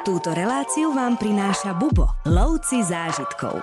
[0.00, 3.60] Túto reláciu vám prináša Bubo, lovci zážitkov.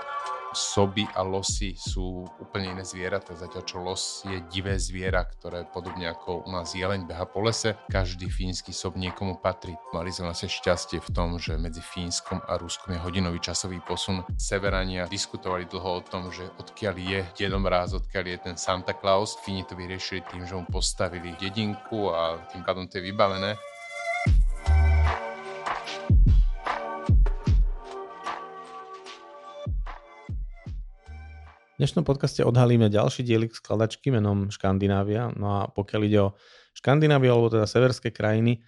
[0.53, 6.05] Soby a losy sú úplne iné zvieratá, zatiaľ čo los je divé zviera, ktoré podobne
[6.05, 7.73] ako u nás jeleň beha po lese.
[7.89, 9.73] Každý fínsky sob niekomu patrí.
[9.97, 14.21] Mali sme vlastne šťastie v tom, že medzi Fínskom a Ruskom je hodinový časový posun.
[14.37, 19.41] Severania diskutovali dlho o tom, že odkiaľ je dedom ráz, odkiaľ je ten Santa Claus.
[19.41, 23.57] Fíni to vyriešili tým, že mu postavili dedinku a tým pádom to je vybavené.
[31.77, 35.29] V dnešnom podcaste odhalíme ďalší dielik skladačky menom Škandinávia.
[35.37, 36.33] No a pokiaľ ide o
[36.73, 38.65] Škandináviu, alebo teda severské krajiny,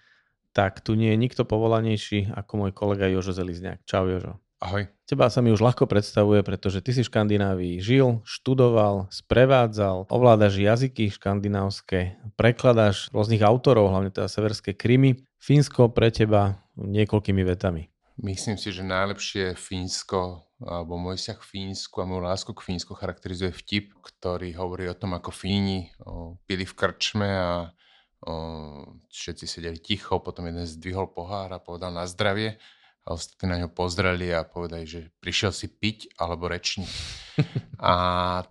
[0.54, 3.82] tak tu nie je nikto povolanejší ako môj kolega Jožo Zelizňák.
[3.82, 4.38] Čau Jožo.
[4.62, 4.86] Ahoj.
[5.10, 10.62] Teba sa mi už ľahko predstavuje, pretože ty si v Škandinávii žil, študoval, sprevádzal, ovládaš
[10.62, 15.18] jazyky škandinávske, prekladáš rôznych autorov, hlavne teda severské krymy.
[15.42, 17.89] Fínsko pre teba niekoľkými vetami.
[18.20, 22.92] Myslím si, že najlepšie Fínsko alebo môj vzťah k Fínsku a môj lásku k Fínsku
[22.92, 27.72] charakterizuje vtip, ktorý hovorí o tom, ako Fíni o, pili v krčme a
[28.20, 28.32] o,
[29.08, 32.60] všetci sedeli ticho, potom jeden zdvihol pohár a povedal na zdravie
[33.08, 36.92] a ostatní na ňo pozreli a povedali, že prišiel si piť alebo rečniť.
[37.80, 37.96] A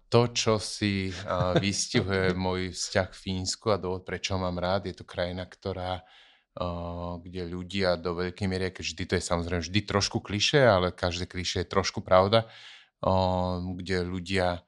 [0.10, 1.14] to, čo si
[1.62, 6.02] vystihuje môj vzťah k Fínsku a dôvod, prečo mám rád, je to krajina, ktorá
[7.24, 11.64] kde ľudia do veľkej miery, vždy to je samozrejme vždy trošku kliše, ale každé kliše
[11.64, 12.52] je trošku pravda,
[13.80, 14.68] kde ľudia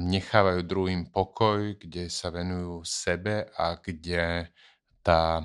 [0.00, 4.52] nechávajú druhým pokoj, kde sa venujú sebe a kde
[5.04, 5.44] tá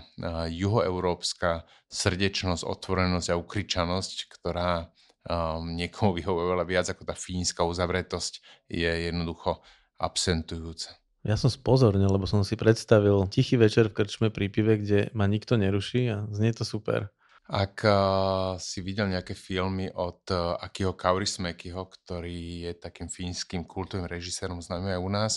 [0.52, 4.93] juhoeurópska srdečnosť, otvorenosť a ukričanosť, ktorá
[5.64, 9.59] niekomu vyhovuje veľa viac ako tá fínska uzavretosť, je jednoducho
[9.99, 10.95] absentujúca.
[11.28, 15.28] Ja som spozornil, lebo som si predstavil tichý večer v krčme pri pive, kde ma
[15.28, 17.11] nikto neruší a znie to super.
[17.50, 24.06] Ak uh, si videl nejaké filmy od uh, Akiho Kaurismäkiho, ktorý je takým fínskym kultovým
[24.06, 25.34] režisérom známy aj u nás,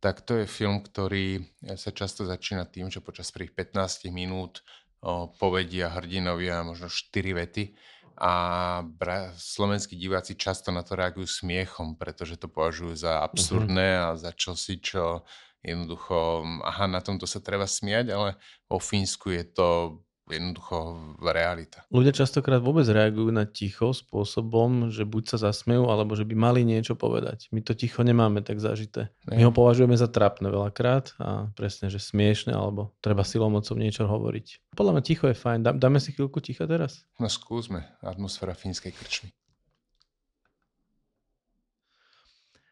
[0.00, 1.44] tak to je film, ktorý
[1.76, 4.64] sa často začína tým, že počas prvých 15 minút
[5.04, 7.12] uh, povedia hrdinovia možno 4
[7.44, 7.76] vety
[8.16, 8.32] a
[8.84, 13.22] bra- slovenskí diváci často na to reagujú smiechom, pretože to považujú za mhm.
[13.30, 14.06] absurdné mm-hmm.
[14.06, 15.22] a za čosi, čo
[15.60, 19.68] jednoducho, aha, na tomto sa treba smiať, ale vo Fínsku je to
[20.36, 20.76] jednoducho
[21.18, 21.82] realita.
[21.90, 26.60] Ľudia častokrát vôbec reagujú na ticho spôsobom, že buď sa zasmejú, alebo že by mali
[26.62, 27.50] niečo povedať.
[27.50, 29.10] My to ticho nemáme tak zažité.
[29.26, 34.06] My ho považujeme za trapné veľakrát a presne, že smiešne, alebo treba silou mocou niečo
[34.06, 34.74] hovoriť.
[34.78, 35.76] Podľa mňa ticho je fajn.
[35.76, 37.04] Dáme si chvíľku ticha teraz?
[37.18, 37.84] No skúsme.
[38.00, 39.30] Atmosféra fínskej krčmy.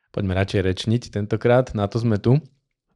[0.09, 2.41] Poďme radšej rečniť tentokrát, na to sme tu.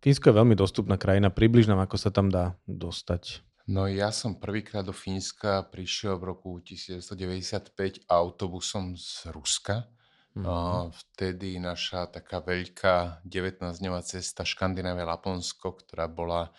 [0.02, 3.44] Fínsko je veľmi dostupná krajina, približná, ako sa tam dá dostať.
[3.70, 9.86] No ja som prvýkrát do Fínska prišiel v roku 1995 autobusom z Ruska.
[10.32, 10.90] Mm-hmm.
[10.90, 16.50] Vtedy naša taká veľká 19-dňová cesta Škandinávia Laponsko, ktorá bola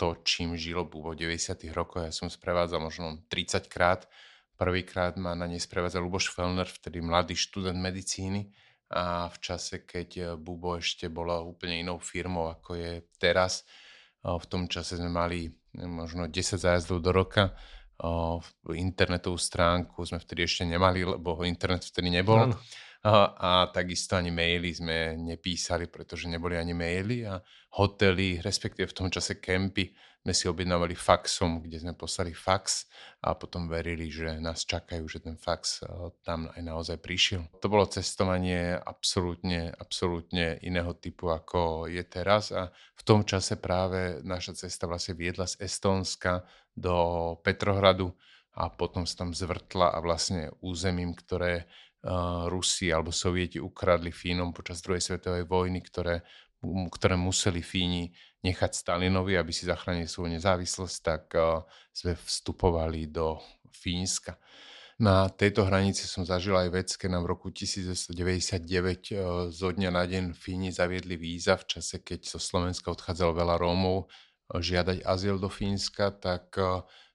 [0.00, 2.06] to, čím žilo vo 90 rokoch.
[2.06, 4.08] Ja som sprevádzal možno 30 krát.
[4.54, 8.50] Prvýkrát ma na nej sprevádzal Luboš Fellner, vtedy mladý študent medicíny
[8.90, 13.62] a v čase, keď Bubo ešte bola úplne inou firmou, ako je teraz,
[14.22, 17.54] v tom čase sme mali možno 10 zájazdov do roka.
[18.72, 22.50] Internetovú stránku sme vtedy ešte nemali, lebo internet vtedy nebol.
[23.00, 27.40] A, a takisto ani maily sme nepísali, pretože neboli ani maily a
[27.80, 29.88] hotely, respektíve v tom čase kempy,
[30.20, 32.84] sme si objednávali faxom, kde sme poslali fax
[33.24, 35.88] a potom verili, že nás čakajú, že ten fax eh,
[36.20, 37.48] tam aj naozaj prišiel.
[37.64, 44.20] To bolo cestovanie absolútne, absolútne iného typu, ako je teraz a v tom čase práve
[44.20, 46.44] naša cesta vlastne viedla z Estónska
[46.76, 48.12] do Petrohradu
[48.60, 54.52] a potom sa tam zvrtla a vlastne územím, ktoré uh, Rusi alebo Sovieti ukradli Fínom
[54.52, 56.20] počas druhej svetovej vojny, ktoré
[56.92, 63.36] ktoré museli Fíni nechať Stalinovi, aby si zachránili svoju nezávislosť, tak uh, sme vstupovali do
[63.68, 64.40] Fínska.
[65.00, 69.90] Na tejto hranici som zažil aj vec, keď nám v roku 1999 uh, zo dňa
[69.92, 75.04] na deň Fíni zaviedli víza v čase, keď zo Slovenska odchádzalo veľa Rómov uh, žiadať
[75.04, 76.56] azyl do Fínska, tak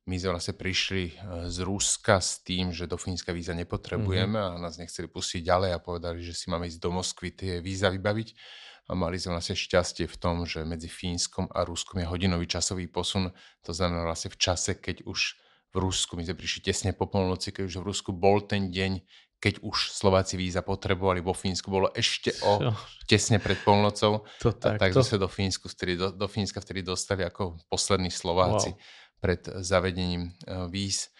[0.06, 1.18] my sme vlastne prišli
[1.50, 4.54] z Ruska s tým, že do Fínska víza nepotrebujeme mm-hmm.
[4.54, 7.90] a nás nechceli pustiť ďalej a povedali, že si máme ísť do Moskvy tie víza
[7.90, 8.38] vybaviť
[8.86, 12.86] a mali sme vlastne šťastie v tom, že medzi Fínskom a Ruskom je hodinový časový
[12.86, 13.34] posun.
[13.66, 15.42] To znamená vlastne v čase, keď už
[15.74, 19.04] v Rusku, my sme prišli tesne po polnoci, keď už v Rusku bol ten deň,
[19.42, 22.72] keď už Slováci víza potrebovali, vo Fínsku bolo ešte o
[23.10, 24.24] tesne pred polnocou.
[24.40, 25.04] To tak, a tak to...
[25.04, 28.80] sme do, Fínsku, vtedy, do, do Fínska vtedy dostali ako poslední Slováci wow.
[29.20, 31.12] pred zavedením uh, víz.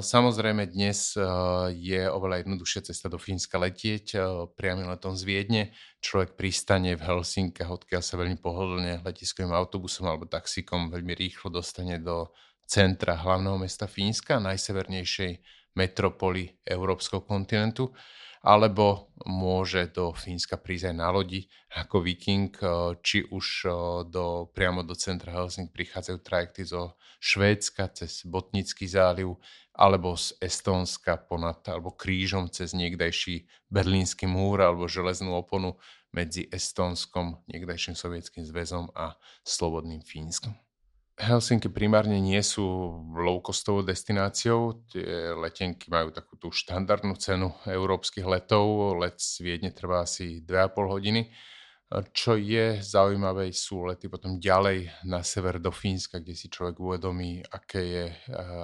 [0.00, 1.20] Samozrejme dnes
[1.76, 4.16] je oveľa jednoduchšia cesta do Fínska letieť
[4.56, 5.62] priamým letom z Viedne.
[6.00, 12.00] Človek pristane v Helsinkách, odkiaľ sa veľmi pohodlne letiskovým autobusom alebo taxikom veľmi rýchlo dostane
[12.00, 12.32] do
[12.64, 15.44] centra hlavného mesta Fínska, najsevernejšej
[15.76, 17.92] metropoly európskeho kontinentu
[18.40, 21.44] alebo môže do Fínska prísť aj na lodi
[21.76, 23.72] ako viking, eh, či už eh,
[24.08, 29.36] do, priamo do centra Helsing prichádzajú trajekty zo Švédska cez Botnický záliv
[29.76, 35.76] alebo z Estónska ponad, alebo krížom cez niekdajší Berlínsky múr alebo železnú oponu
[36.10, 39.14] medzi Estónskom, niekdajším sovietským zväzom a
[39.46, 40.52] slobodným Fínskom.
[41.20, 42.64] Helsinky primárne nie sú
[43.12, 44.88] low-costovou destináciou.
[44.88, 48.96] Tie letenky majú takú tú štandardnú cenu európskych letov.
[48.96, 51.28] Let z Viedne trvá asi 2,5 hodiny.
[52.16, 57.42] Čo je zaujímavé, sú lety potom ďalej na sever do Fínska, kde si človek uvedomí,
[57.42, 58.04] aké je,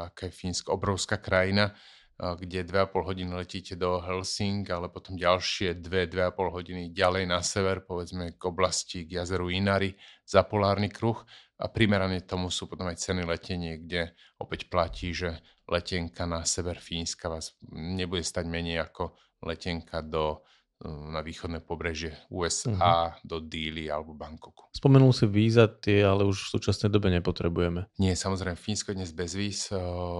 [0.07, 1.75] aká je Fínsko obrovská krajina,
[2.17, 8.41] kde 2,5 hodiny letíte do Helsing, ale potom ďalšie 2-2,5 hodiny ďalej na sever, povedzme
[8.41, 9.93] k oblasti, k jazeru Inari,
[10.25, 11.21] za polárny kruh.
[11.61, 16.81] A primerane tomu sú potom aj ceny letenie, kde opäť platí, že letenka na sever
[16.81, 20.41] Fínska vás nebude stať menej ako letenka do,
[20.85, 23.17] na východné pobrežie USA, uh-huh.
[23.17, 23.25] Mhm.
[23.25, 24.69] do Díly alebo Bangkoku.
[24.77, 27.89] Spomenul si víza, tie ale už v súčasnej dobe nepotrebujeme.
[27.97, 29.73] Nie, samozrejme, Fínsko je dnes bez víz.
[29.73, 29.79] Eh,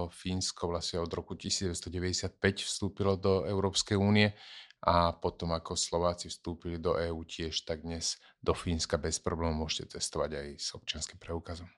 [0.09, 4.33] Fínsko vlastne od roku 1995 vstúpilo do Európskej únie
[4.81, 9.97] a potom ako Slováci vstúpili do EÚ tiež, tak dnes do Fínska bez problémov môžete
[9.97, 11.69] cestovať aj s občianským preukazom.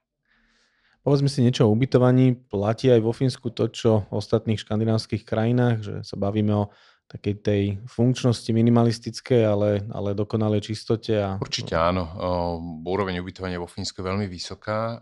[1.00, 2.36] Povedzme si niečo o ubytovaní.
[2.36, 6.66] Platí aj vo Fínsku to, čo v ostatných škandinávskych krajinách, že sa bavíme o
[7.10, 11.18] takej tej funkčnosti minimalistickej, ale, ale dokonalej čistote.
[11.18, 11.42] A...
[11.42, 12.06] Určite áno.
[12.86, 15.02] úroveň ubytovania vo Fínsku je veľmi vysoká.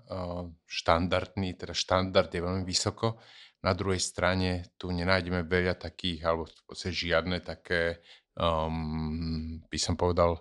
[0.64, 3.20] štandardný, teda štandard je veľmi vysoko.
[3.60, 8.00] Na druhej strane tu nenájdeme veľa takých, alebo v podstate žiadne také,
[8.40, 10.40] um, by som povedal,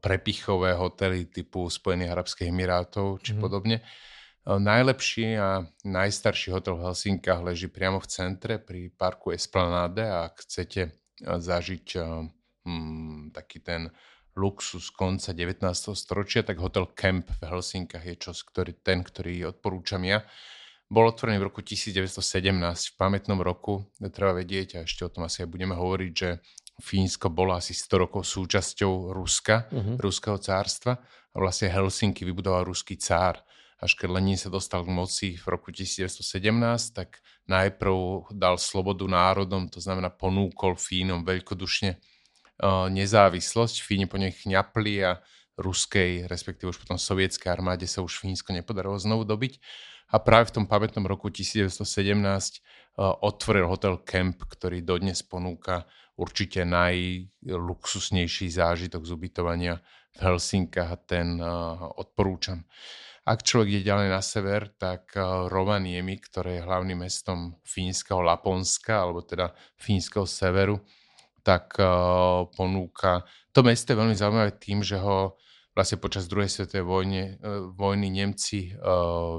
[0.00, 3.40] prepichové hotely typu Spojených Arabských Emirátov či mm.
[3.42, 3.82] podobne.
[4.46, 10.46] Najlepší a najstarší hotel v Helsinkách leží priamo v centre pri parku Esplanade a ak
[10.46, 13.90] chcete zažiť um, taký ten
[14.38, 15.66] luxus konca 19.
[15.98, 20.22] storočia, tak hotel Camp v Helsinkách je čas, ktorý, ten, ktorý odporúčam ja.
[20.86, 22.14] Bol otvorený v roku 1917
[22.62, 23.90] v pamätnom roku.
[23.98, 26.38] Treba vedieť, a ešte o tom asi aj budeme hovoriť, že
[26.78, 29.98] Fínsko bolo asi 100 rokov súčasťou Ruska, uh-huh.
[29.98, 31.02] Ruského cárstva
[31.34, 33.42] a vlastne Helsinky vybudoval ruský cár.
[33.76, 36.24] Až keď Lenin sa dostal k moci v roku 1917,
[36.96, 43.84] tak najprv dal slobodu národom, to znamená ponúkol Fínom veľkodušne uh, nezávislosť.
[43.84, 45.20] Fíni po nej chňapli a
[45.60, 49.60] ruskej, respektíve už potom sovietskej armáde sa už Fínsko nepodarilo znovu dobiť
[50.12, 56.64] a práve v tom pamätnom roku 1917 uh, otvoril hotel Camp, ktorý dodnes ponúka určite
[56.64, 59.74] najluxusnejší zážitok z ubytovania
[60.16, 62.64] v Helsinkách a ten uh, odporúčam.
[63.26, 69.02] Ak človek ide ďalej na sever, tak uh, Rovaniemi, ktoré je hlavným mestom fínskeho Laponska,
[69.02, 70.78] alebo teda fínskeho severu,
[71.42, 73.26] tak uh, ponúka...
[73.50, 75.34] To mesto je veľmi zaujímavé tým, že ho
[75.74, 78.72] vlastne počas druhej svetovej vojne, e, vojny Nemci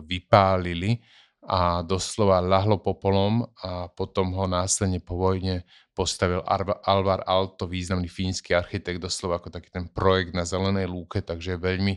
[0.06, 1.01] vypálili
[1.50, 5.65] a doslova lahlo popolom a potom ho následne po vojne
[5.98, 6.46] postavil
[6.86, 11.65] Alvar Alto, významný fínsky architekt, doslova ako taký ten projekt na zelenej lúke, takže je
[11.65, 11.94] veľmi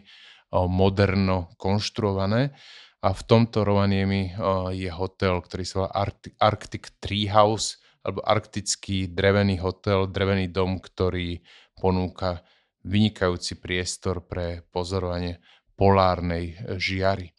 [0.53, 2.55] moderno konštruované.
[3.01, 4.37] A v tomto Rovaniemi
[4.77, 11.41] je hotel, ktorý sa volá Arctic, Arctic Treehouse, alebo arktický drevený hotel, drevený dom, ktorý
[11.77, 12.41] ponúka
[12.85, 15.37] vynikajúci priestor pre pozorovanie
[15.77, 17.37] polárnej e, žiary.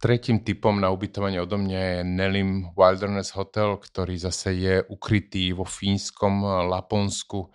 [0.00, 5.68] Tretím typom na ubytovanie odo mňa je Nelim Wilderness Hotel, ktorý zase je ukrytý vo
[5.68, 7.52] fínskom e, Laponsku.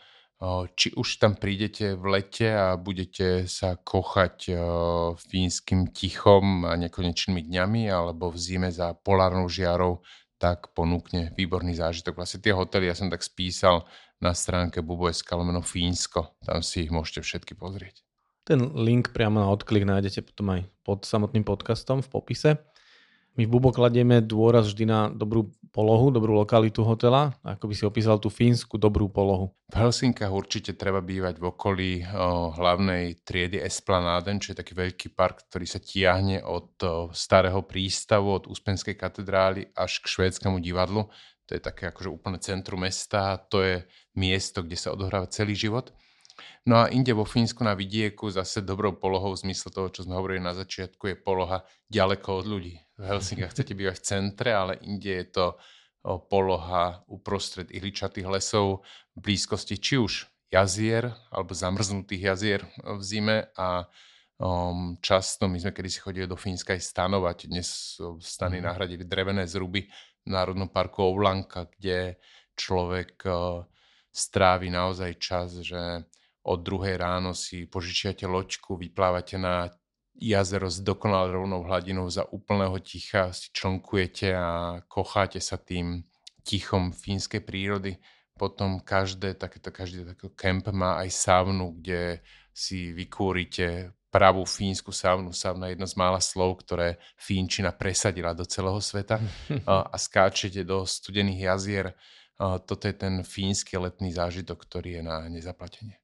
[0.75, 4.55] Či už tam prídete v lete a budete sa kochať
[5.19, 9.99] fínskym tichom a nekonečnými dňami, alebo v zime za polárnou žiarou,
[10.39, 12.15] tak ponúkne výborný zážitok.
[12.15, 13.83] Vlastne tie hotely, ja som tak spísal,
[14.19, 16.35] na stránke bubo.sk lomeno Fínsko.
[16.43, 18.03] Tam si ich môžete všetky pozrieť.
[18.47, 22.49] Ten link priamo na odklik nájdete potom aj pod samotným podcastom v popise.
[23.39, 27.83] My v Bubo kladieme dôraz vždy na dobrú polohu, dobrú lokalitu hotela, ako by si
[27.85, 29.53] opísal tú fínsku dobrú polohu.
[29.69, 35.13] V Helsinkách určite treba bývať v okolí o, hlavnej triedy Esplanaden, čo je taký veľký
[35.13, 41.07] park, ktorý sa tiahne od o, starého prístavu, od Úspenskej katedrály až k švédskému divadlu.
[41.49, 43.75] To je také akože úplne centrum mesta, to je
[44.13, 45.93] miesto, kde sa odohráva celý život.
[46.65, 50.15] No a inde vo Fínsku na vidieku zase dobrou polohou v zmysle toho, čo sme
[50.15, 52.75] hovorili na začiatku, je poloha ďaleko od ľudí.
[52.99, 55.55] V Helsinkách chcete bývať v centre, ale inde je to
[56.03, 58.83] poloha uprostred ihličatých lesov
[59.15, 63.85] v blízkosti či už jazier alebo zamrznutých jazier v zime a
[64.41, 67.37] um, často my sme kedysi chodili do Fínska aj stanovať.
[67.51, 68.65] Dnes stany mm.
[68.65, 69.85] nahradili drevené zruby
[70.25, 72.17] v Národnom parku Oulanka, kde
[72.57, 73.63] človek uh,
[74.09, 76.07] strávi naozaj čas, že
[76.49, 79.69] od druhej ráno si požičiate loďku, vyplávate na
[80.19, 86.03] jazero s dokonale rovnou hladinou za úplného ticha, si člnkujete a kocháte sa tým
[86.43, 87.95] tichom fínskej prírody.
[88.35, 92.19] Potom každé takéto, každý taký kemp má aj saunu, kde
[92.51, 95.31] si vykúrite pravú fínsku saunu.
[95.35, 99.19] Sauna je jedno z mála slov, ktoré Fínčina presadila do celého sveta
[99.67, 101.95] a skáčete do studených jazier.
[102.39, 105.99] Toto je ten fínsky letný zážitok, ktorý je na nezaplatenie.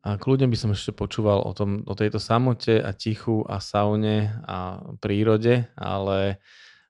[0.00, 4.32] A kľudne by som ešte počúval o, tom, o tejto samote a tichu a saune
[4.48, 6.40] a prírode, ale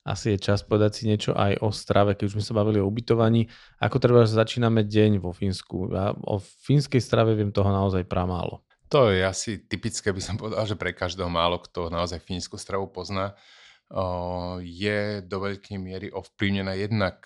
[0.07, 2.87] asi je čas povedať si niečo aj o strave, keď už sme sa bavili o
[2.87, 3.51] ubytovaní.
[3.83, 5.91] Ako treba začíname deň vo Fínsku?
[5.91, 8.63] Ja o fínskej strave viem toho naozaj pramálo.
[8.91, 12.91] To je asi typické, by som povedal, že pre každého málo, kto naozaj fínsku stravu
[12.91, 13.39] pozná,
[14.63, 17.23] je do veľkej miery ovplyvnená jednak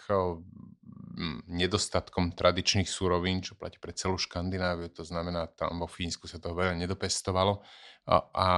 [1.46, 6.58] nedostatkom tradičných súrovín, čo platí pre celú Škandináviu, to znamená, tam vo Fínsku sa toho
[6.58, 7.62] veľa nedopestovalo
[8.04, 8.48] a, a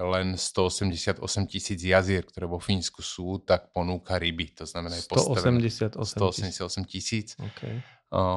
[0.00, 1.20] len 188
[1.50, 7.36] tisíc jazier, ktoré vo Fínsku sú, tak ponúka ryby, to znamená je 188 tisíc.
[7.36, 7.82] Okay.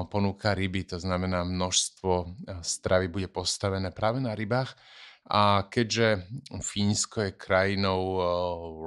[0.09, 2.35] Ponúka ryby, to znamená množstvo
[2.65, 4.75] stravy bude postavené práve na rybách.
[5.27, 6.25] A keďže
[6.63, 8.01] Fínsko je krajinou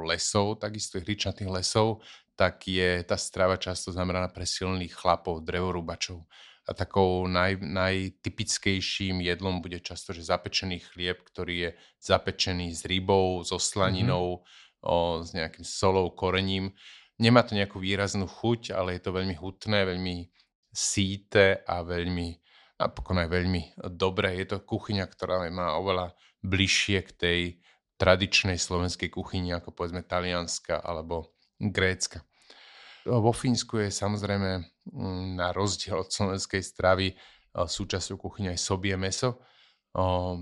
[0.09, 2.01] lesov, takisto hričnatých lesov,
[2.35, 6.25] tak je tá strava často zameraná pre silných chlapov, drevorúbačov.
[6.63, 13.43] A takou naj, najtypickejším jedlom bude často, že zapečený chlieb, ktorý je zapečený s rybou,
[13.43, 14.87] so slaninou, mm-hmm.
[14.87, 16.71] o, s nejakým solou, korením.
[17.19, 20.31] Nemá to nejakú výraznú chuť, ale je to veľmi hutné, veľmi
[20.71, 22.39] síte a veľmi,
[22.83, 23.63] napokon aj veľmi
[23.95, 24.35] dobré.
[24.43, 27.41] Je to kuchyňa, ktorá má oveľa bližšie k tej
[28.03, 32.27] tradičnej slovenskej kuchyni, ako povedzme talianska alebo Grécka.
[33.07, 34.51] Vo Fínsku je samozrejme
[34.91, 37.15] mm, na rozdiel od slovenskej stravy
[37.55, 39.43] súčasťou kuchyne aj sobie meso.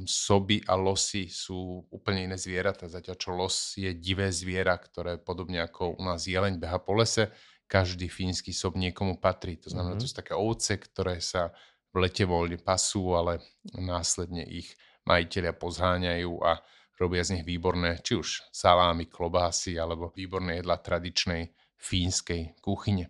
[0.07, 5.59] Soby a losy sú úplne iné zvieratá, zatiaľ čo los je divé zviera, ktoré podobne
[5.59, 7.35] ako u nás jeleň beha po lese,
[7.67, 9.59] každý fínsky sob niekomu patrí.
[9.67, 10.07] To znamená, mm-hmm.
[10.07, 11.51] to sú také ovce, ktoré sa
[11.91, 13.43] v lete voľne pasú, ale
[13.75, 14.75] následne ich
[15.07, 16.63] majiteľia pozháňajú a
[17.01, 23.09] robia z nich výborné, či už salámy, klobásy alebo výborné jedla tradičnej fínskej kuchyne.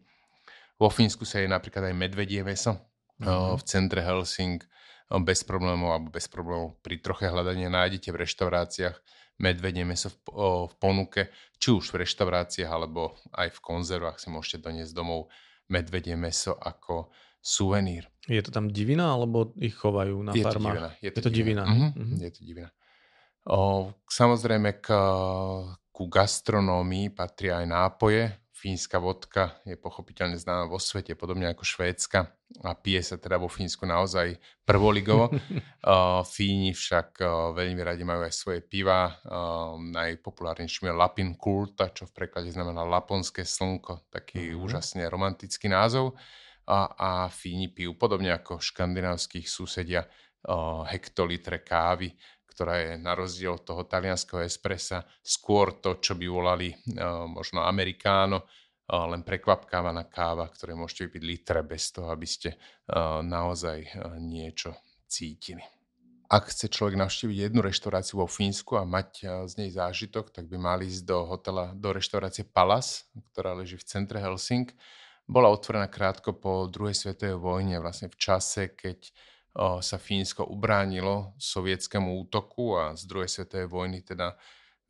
[0.81, 2.79] Vo Fínsku sa je napríklad aj medvedie meso.
[3.21, 3.59] Mm-hmm.
[3.61, 4.65] V centre Helsing
[5.19, 8.97] bez problémov alebo bez problémov pri troche hľadania nájdete v reštauráciách
[9.43, 10.17] medvedie meso v,
[10.71, 15.29] v ponuke, či už v reštauráciách alebo aj v konzervách si môžete doniesť domov
[15.67, 18.07] medvedie meso ako suvenír.
[18.29, 20.61] Je to tam divina, alebo ich chovajú na je farmách?
[20.61, 21.63] To divina, je to, je to divina.
[21.65, 21.65] divina.
[21.65, 21.91] Mm-hmm.
[21.97, 22.19] Mm-hmm.
[22.21, 22.71] Je to divina.
[23.49, 23.61] O,
[24.05, 24.87] samozrejme k,
[25.91, 28.23] ku gastronómii patria aj nápoje.
[28.61, 32.29] Fínska vodka je pochopiteľne známa vo svete, podobne ako švédska
[32.61, 34.37] a pije sa teda vo Fínsku naozaj
[34.69, 35.33] prvoligovo.
[36.37, 37.25] Fíni však
[37.57, 39.17] veľmi radi majú aj svoje piva.
[39.81, 44.69] Najpopulárnejším je Lapin Kulta, čo v preklade znamená Laponské slnko, taký uh-huh.
[44.69, 46.19] úžasne romantický názov.
[46.71, 50.07] A, a Fíni pijú podobne ako škandinávskych susedia
[50.87, 52.15] hektolitre kávy
[52.61, 56.69] ktorá je na rozdiel od toho talianského espressa skôr to, čo by volali
[57.33, 58.45] možno amerikáno,
[58.85, 62.61] len prekvapkávaná káva, ktoré môžete vypiť litre bez toho, aby ste
[63.25, 64.77] naozaj niečo
[65.09, 65.65] cítili.
[66.29, 70.61] Ak chce človek navštíviť jednu reštauráciu vo Fínsku a mať z nej zážitok, tak by
[70.61, 74.69] mali ísť do hotela, do reštaurácie Palace, ktorá leží v centre Helsing.
[75.31, 79.15] Bola otvorená krátko po druhej svetovej vojne, vlastne v čase, keď
[79.79, 84.35] sa Fínsko ubránilo sovietskému útoku a z druhej svetovej vojny teda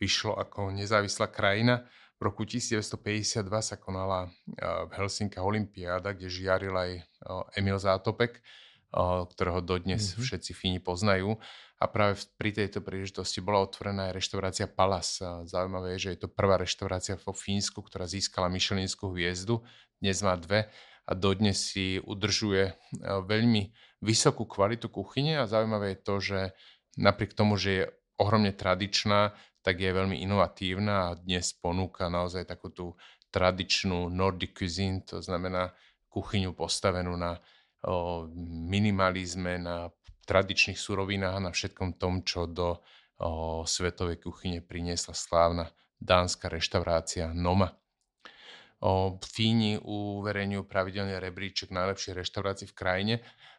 [0.01, 1.85] vyšlo ako nezávislá krajina.
[2.17, 7.05] V roku 1952 sa konala v Helsinkách Olympiáda, kde žiaril aj
[7.61, 8.41] Emil Zátopek,
[9.37, 10.25] ktorého dodnes mm-hmm.
[10.25, 11.37] všetci Fíni poznajú.
[11.81, 15.25] A práve pri tejto príležitosti bola otvorená aj reštaurácia Palace.
[15.49, 19.65] Zaujímavé je, že je to prvá reštaurácia vo Fínsku, ktorá získala Michelinskú hviezdu.
[19.97, 20.69] Dnes má dve
[21.09, 23.73] a dodnes si udržuje veľmi
[24.05, 26.41] vysokú kvalitu kuchyne a zaujímavé je to, že
[27.01, 27.85] napriek tomu, že je
[28.21, 29.33] ohromne tradičná,
[29.65, 32.87] tak je veľmi inovatívna a dnes ponúka naozaj takú tú
[33.33, 35.73] tradičnú Nordic cuisine, to znamená
[36.13, 37.41] kuchyňu postavenú na
[38.69, 39.89] minimalizme, na
[40.31, 42.79] tradičných surovinách a na všetkom tom, čo do
[43.19, 47.75] o, svetovej kuchyne priniesla slávna dánska reštaurácia Noma.
[48.79, 53.15] O, Fíni uverejňujú pravidelne rebríček najlepších reštaurácií v krajine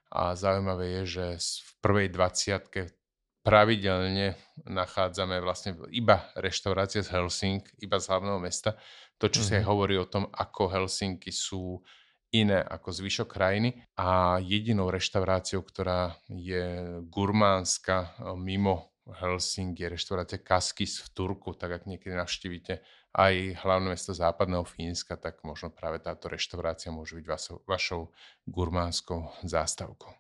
[0.08, 1.26] a zaujímavé je, že
[1.60, 2.96] v prvej 20
[3.42, 4.38] pravidelne
[4.70, 8.78] nachádzame vlastne iba reštaurácie z Helsing, iba z hlavného mesta.
[9.18, 9.50] To, čo mm-hmm.
[9.50, 9.70] si aj mhm.
[9.70, 11.84] hovorí o tom, ako Helsinky sú
[12.32, 21.04] iné ako zvyšok krajiny a jedinou reštauráciou, ktorá je gurmánska mimo Helsinki, je reštaurácia Kaskis
[21.04, 22.80] v Turku, tak ak niekedy navštívite
[23.12, 28.02] aj hlavné mesto západného Fínska, tak možno práve táto reštaurácia môže byť vašou, vašou
[28.48, 30.16] gurmánskou zástavkou.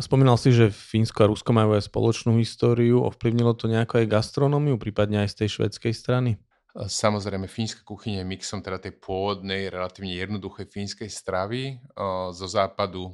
[0.00, 3.04] Spomínal si, že Fínsko a Rusko majú aj spoločnú históriu.
[3.04, 6.40] Ovplyvnilo to nejako aj gastronómiu, prípadne aj z tej švedskej strany?
[6.72, 11.84] Samozrejme, fínska kuchyňa je mixom teda tej pôvodnej, relatívne jednoduchej fínskej stravy.
[12.32, 13.12] Zo západu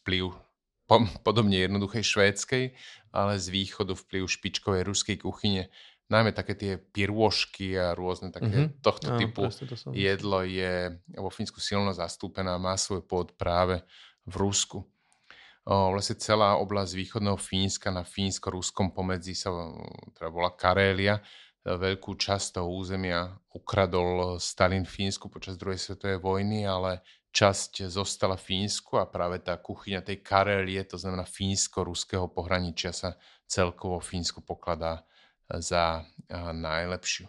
[0.00, 0.32] vplyv
[1.20, 2.64] podobne jednoduchej švédskej,
[3.10, 5.68] ale z východu vplyv špičkovej ruskej kuchyne.
[6.06, 8.78] Najmä také tie pirôžky a rôzne také mm-hmm.
[8.78, 13.82] tohto Áno, typu to jedlo je vo Fínsku silno zastúpené a má svoj pôd práve
[14.22, 14.86] v Rusku.
[15.66, 19.50] O, vlastne celá oblasť východného Fínska na fínsko-ruskom pomedzi sa
[20.14, 21.18] teda bola Karélia.
[21.66, 27.02] Veľkú časť toho územia ukradol Stalin Fínsku počas druhej svetovej vojny, ale
[27.34, 33.98] časť zostala Fínsku a práve tá kuchyňa tej Karelie, to znamená fínsko-ruského pohraničia sa celkovo
[33.98, 35.02] Fínsku pokladá
[35.50, 37.26] e, za e, najlepšiu.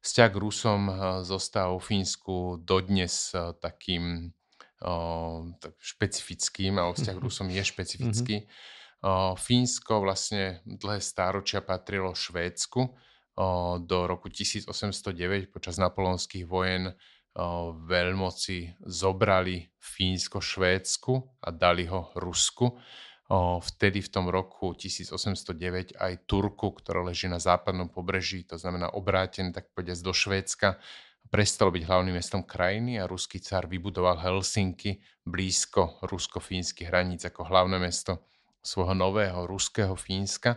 [0.00, 0.94] Vzťah k Rusom e,
[1.26, 4.30] zostáva vo Fínsku dodnes takým
[5.56, 8.36] tak špecifickým a vzťah k Rusom je špecifický.
[9.40, 12.92] Fínsko vlastne dlhé stáročia patrilo Švédsku.
[13.80, 16.96] Do roku 1809 počas napoleonských vojen
[17.84, 21.12] veľmoci zobrali Fínsko Švédsku
[21.44, 22.80] a dali ho Rusku.
[23.60, 29.52] Vtedy v tom roku 1809 aj Turku, ktorá leží na západnom pobreží, to znamená obrátený
[29.52, 30.80] tak povediať do Švédska,
[31.28, 37.82] prestalo byť hlavným mestom krajiny a ruský car vybudoval Helsinky blízko rusko-fínskych hraníc ako hlavné
[37.82, 38.22] mesto
[38.62, 40.56] svojho nového ruského Fínska.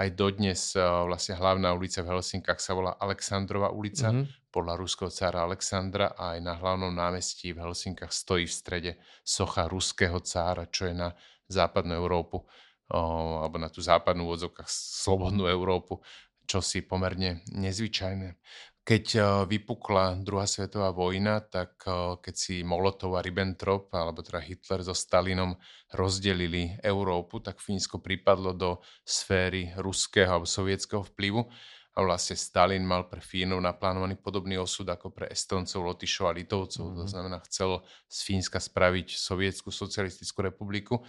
[0.00, 4.08] Aj dodnes vlastne hlavná ulica v Helsinkách sa volá Aleksandrova ulica.
[4.08, 8.92] Mm-hmm podľa ruského cára Alexandra a aj na hlavnom námestí v Helsinkách stojí v strede
[9.22, 11.14] socha ruského cára, čo je na
[11.46, 12.42] západnú Európu
[12.90, 16.02] alebo na tú západnú vodzovkách slobodnú Európu,
[16.50, 18.34] čo si pomerne nezvyčajné.
[18.80, 19.06] Keď
[19.46, 21.78] vypukla druhá svetová vojna, tak
[22.24, 25.54] keď si Molotov a Ribbentrop, alebo teda Hitler so Stalinom
[25.94, 31.44] rozdelili Európu, tak Fínsko pripadlo do sféry ruského alebo sovietského vplyvu
[31.90, 36.86] a vlastne Stalin mal pre Fínov naplánovaný podobný osud ako pre Estoncov, Lotyšov a Litovcov.
[36.86, 36.98] Mm-hmm.
[36.98, 37.10] To mhm.
[37.10, 37.70] znamená, chcel
[38.06, 41.02] z Fínska spraviť sovietskú socialistickú republiku.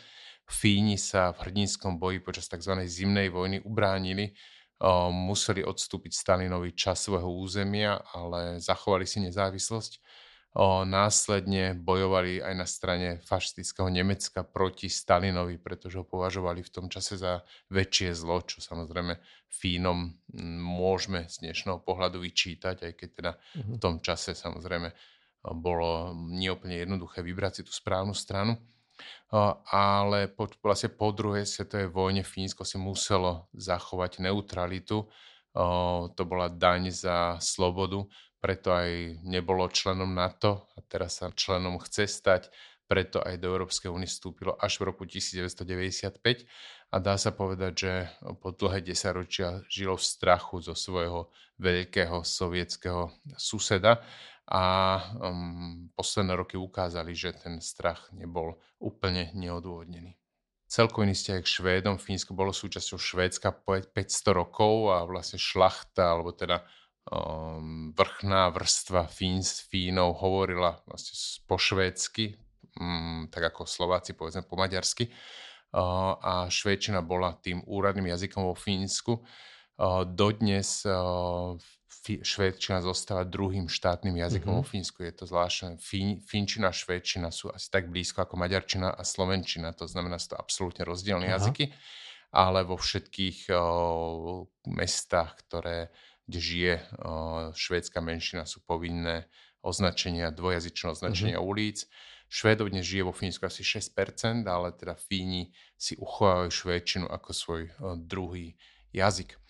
[0.49, 2.75] Fíni sa v hrdinskom boji počas tzv.
[2.83, 4.33] zimnej vojny ubránili,
[5.13, 10.01] museli odstúpiť Stalinovi čas svojho územia, ale zachovali si nezávislosť
[10.53, 16.85] o, následne bojovali aj na strane fašistického Nemecka proti Stalinovi, pretože ho považovali v tom
[16.91, 17.39] čase za
[17.71, 19.15] väčšie zlo, čo samozrejme
[19.51, 20.11] Fínom
[20.59, 23.79] môžeme z dnešného pohľadu vyčítať, aj keď teda v mhm.
[23.79, 24.91] tom čase samozrejme
[25.41, 28.59] bolo neúplne jednoduché vybrať si tú správnu stranu.
[29.71, 35.07] Ale po, vlastne po druhej svetovej vojne Fínsko si muselo zachovať neutralitu.
[36.11, 38.03] To bola daň za slobodu,
[38.43, 42.51] preto aj nebolo členom NATO a teraz sa členom chce stať,
[42.91, 46.19] preto aj do Európskej únie vstúpilo až v roku 1995
[46.91, 47.93] a dá sa povedať, že
[48.43, 54.03] po dlhé desaťročia žilo v strachu zo svojho veľkého sovietského suseda
[54.49, 54.63] a
[55.21, 60.17] um, posledné roky ukázali, že ten strach nebol úplne neodôvodnený.
[60.71, 63.51] Celkový vzťah k Švédom, Fínsko bolo súčasťou Švédska
[63.91, 63.91] 500
[64.31, 66.63] rokov a vlastne šlachta, alebo teda
[67.11, 72.39] um, vrchná vrstva Fín, Fínov hovorila vlastne po švédsky,
[72.79, 75.11] um, tak ako Slováci povedzme po maďarsky.
[75.71, 79.23] Uh, a švédčina bola tým úradným jazykom vo Fínsku.
[79.75, 81.55] Uh, dodnes uh,
[82.23, 84.65] švédčina zostáva druhým štátnym jazykom mm-hmm.
[84.65, 85.03] vo Fínsku.
[85.03, 85.77] Je to zvláštne.
[85.77, 89.75] Fín, fínčina a švédčina sú asi tak blízko ako maďarčina a slovenčina.
[89.77, 91.37] To znamená, že to absolútne rozdielne Aha.
[91.37, 91.69] jazyky.
[92.31, 95.91] Ale vo všetkých uh, mestách, ktoré
[96.31, 96.73] kde žije
[97.51, 99.27] švédska menšina, sú povinné
[99.59, 101.51] označenia, dvojazyčné označenia mm-hmm.
[101.51, 101.83] ulic.
[102.31, 107.61] Švédov dnes žije vo Fínsku asi 6%, ale teda Fíni si uchovávajú švédčinu ako svoj
[108.07, 108.55] druhý
[108.95, 109.40] jazyk.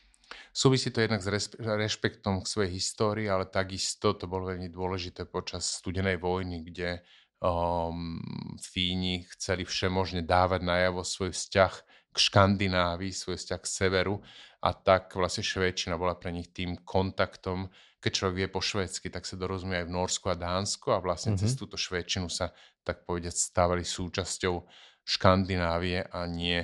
[0.51, 5.67] Súvisí to jednak s rešpektom k svojej histórii, ale takisto to bolo veľmi dôležité počas
[5.79, 7.03] studenej vojny, kde
[7.41, 8.19] um,
[8.59, 11.73] Fíni chceli všemožne dávať najavo svoj vzťah
[12.11, 14.19] k Škandinávii, svoj vzťah k severu
[14.61, 17.71] a tak vlastne Švédčina bola pre nich tým kontaktom.
[18.03, 21.33] Keď človek vie po švédsky, tak sa dorozumie aj v Norsku a Dánsku a vlastne
[21.33, 21.47] mm-hmm.
[21.47, 24.65] cez túto Švédčinu sa tak povedať stávali súčasťou
[25.01, 26.61] Škandinávie a nie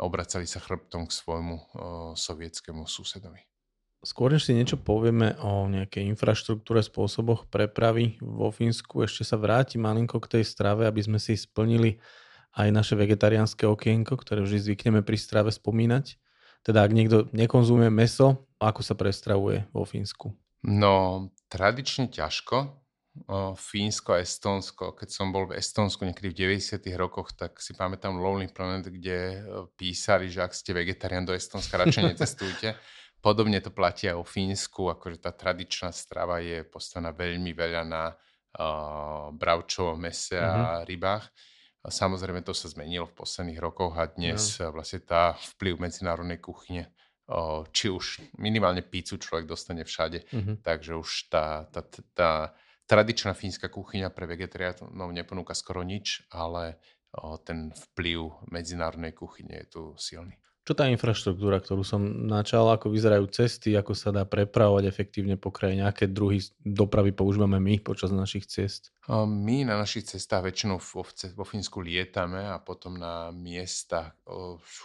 [0.00, 1.62] obracali sa chrbtom k svojmu o,
[2.16, 3.44] sovietskému susedovi.
[4.00, 9.76] Skôr než si niečo povieme o nejakej infraštruktúre, spôsoboch prepravy vo Fínsku, ešte sa vráti
[9.76, 12.00] malinko k tej strave, aby sme si splnili
[12.56, 16.16] aj naše vegetariánske okienko, ktoré vždy zvykneme pri strave spomínať.
[16.64, 20.32] Teda ak niekto nekonzumuje meso, ako sa prestravuje vo Fínsku?
[20.64, 22.79] No, tradične ťažko.
[23.56, 24.96] Fínsko a Estónsko.
[24.96, 29.44] Keď som bol v Estónsku niekedy v 90 rokoch, tak si pamätám Lonely Planet, kde
[29.76, 32.74] písali, že ak ste vegetarián do Estónska, radšej netestujte.
[33.24, 38.08] Podobne to platí aj o Fínsku, akože tá tradičná strava je postavená veľmi veľa na
[38.08, 40.48] uh, bravčovom mese mm-hmm.
[40.48, 40.84] a mhm.
[40.88, 41.24] rybách.
[41.80, 44.68] A samozrejme to sa zmenilo v posledných rokoch a dnes no.
[44.76, 46.92] vlastne tá vplyv medzinárodnej kuchyne,
[47.72, 50.56] či už minimálne pícu človek dostane všade, mm-hmm.
[50.60, 52.30] takže už tá, tá, tá, tá
[52.90, 56.82] tradičná fínska kuchyňa pre vegetariánov neponúka skoro nič, ale
[57.46, 60.34] ten vplyv medzinárodnej kuchyne je tu silný.
[60.70, 61.98] Čo tá infraštruktúra, ktorú som
[62.30, 67.58] načal, ako vyzerajú cesty, ako sa dá prepravovať efektívne po krajine, aké druhy dopravy používame
[67.58, 68.94] my počas našich cest?
[69.10, 74.14] My na našich cestách väčšinou vo, vo Fínsku lietame a potom na miesta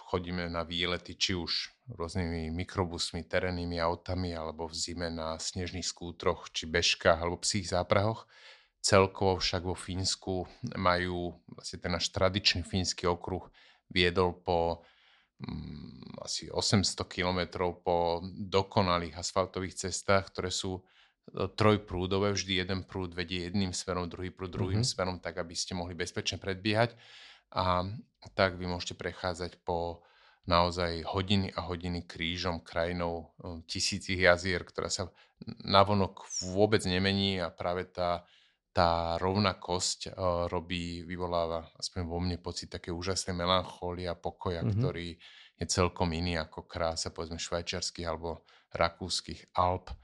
[0.10, 6.50] chodíme na výlety, či už rôznymi mikrobusmi, terénnymi autami, alebo v zime na snežných skútroch,
[6.50, 8.26] či bežkách, alebo psích záprahoch.
[8.82, 10.50] Celkovo však vo Fínsku
[10.82, 13.45] majú vlastne ten náš tradičný fínsky okruh
[13.93, 14.82] viedol po
[16.24, 20.82] asi 800 kilometrov po dokonalých asfaltových cestách, ktoré sú e,
[21.54, 24.95] trojprúdové, vždy jeden prúd vedie jedným smerom, druhý prúd druhým mm-hmm.
[24.95, 26.95] smerom, tak aby ste mohli bezpečne predbiehať.
[27.54, 27.86] A
[28.34, 30.02] tak vy môžete prechádzať po
[30.50, 35.12] naozaj hodiny a hodiny krížom krajinou e, tisícich jazier, ktorá sa
[35.62, 38.24] navonok vôbec nemení a práve tá
[38.75, 44.75] tá rovnakosť uh, robí, vyvoláva aspoň vo mne pocit také úžasnej melanchólie a pokoja, mm-hmm.
[44.75, 45.15] ktorý
[45.55, 48.43] je celkom iný ako krása povedzme švajčiarských alebo
[48.75, 49.95] rakúskych Alp.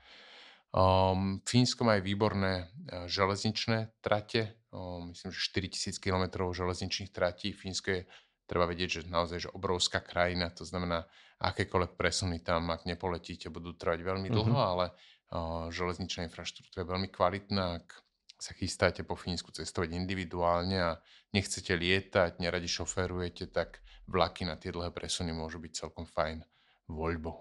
[0.72, 7.52] Um, Fínsko má aj výborné uh, železničné trate, um, myslím, že 4000 km železničných tratí.
[7.52, 8.02] Fínsko je,
[8.48, 11.04] treba vedieť, že naozaj že obrovská krajina, to znamená,
[11.44, 14.72] akékoľvek presuny tam, ak nepoletíte, budú trvať veľmi dlho, mm-hmm.
[14.72, 17.84] ale uh, železničná infraštruktúra je veľmi kvalitná.
[17.84, 18.00] Ak
[18.42, 20.98] sa chystáte po Fínsku cestovať individuálne a
[21.30, 26.42] nechcete lietať, neradi šoferujete, tak vlaky na tie dlhé presuny môžu byť celkom fajn
[26.90, 27.38] voľbou.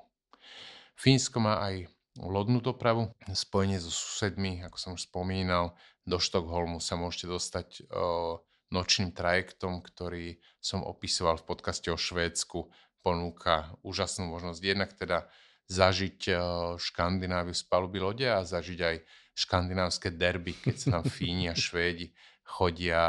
[1.00, 1.88] Fínsko má aj
[2.20, 5.72] lodnú dopravu, spojenie so susedmi, ako som už spomínal,
[6.04, 12.68] do Štokholmu sa môžete dostať o, nočným trajektom, ktorý som opisoval v podcaste o Švédsku.
[13.00, 15.32] Ponúka úžasnú možnosť jednak teda
[15.70, 16.34] zažiť
[16.76, 18.96] Škandináviu z paluby lode a zažiť aj
[19.40, 22.12] škandinávske derby, keď sa tam Fíni a Švédi
[22.44, 23.03] chodia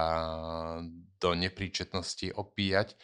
[1.20, 2.96] do nepríčetnosti opíjať.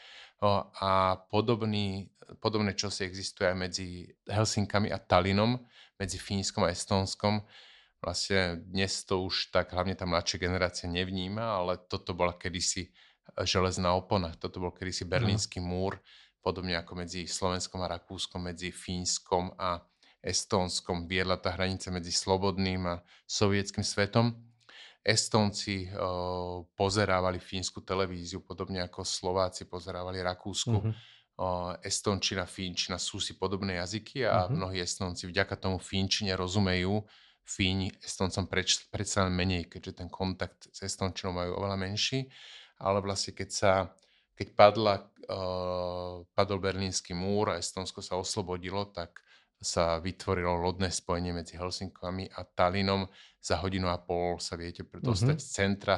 [0.77, 3.87] A podobný, podobné čosi existuje aj medzi
[4.29, 5.57] Helsinkami a Tallinom,
[5.97, 7.41] medzi Fínskom a Estónskom.
[7.97, 12.93] Vlastne dnes to už tak hlavne tá mladšia generácia nevníma, ale toto bola kedysi
[13.41, 15.97] železná opona, toto bol kedysi berlínsky múr,
[16.45, 19.81] podobne ako medzi Slovenskom a Rakúskom, medzi Fínskom a
[20.21, 22.95] Estónskom viedla tá hranica medzi slobodným a
[23.29, 24.33] sovietským svetom.
[25.07, 30.77] Estónci uh, pozerávali fínsku televíziu, podobne ako Slováci pozerávali Rakúsku.
[30.83, 30.93] Uh-huh.
[31.37, 34.57] Uh, Estončina, Fínčina sú si podobné jazyky a uh-huh.
[34.57, 37.07] mnohí Estonci vďaka tomu Fínčine rozumejú.
[37.47, 42.27] Fíni Estoncom preč, predsa len menej, keďže ten kontakt s Estončinou majú oveľa menší.
[42.83, 43.71] Ale vlastne keď sa
[44.37, 49.17] keď padla, uh, padol berlínsky múr a Estonsko sa oslobodilo, tak
[49.57, 53.09] sa vytvorilo lodné spojenie medzi Helsinkami a Tallinom.
[53.41, 55.49] Za hodinu a pol sa viete dostať mm-hmm.
[55.49, 55.97] z centra